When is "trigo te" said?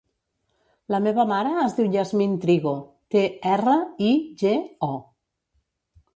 2.47-3.23